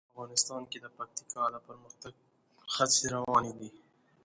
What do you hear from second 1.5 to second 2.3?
د پرمختګ